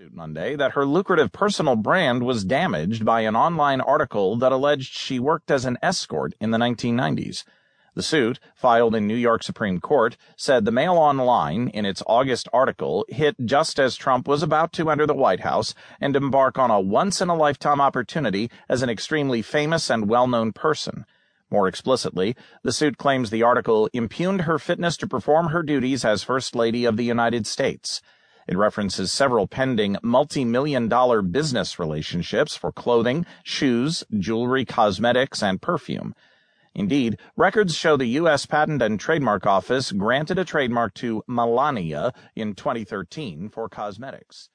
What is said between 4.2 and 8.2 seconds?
that alleged she worked as an escort in the 1990s. The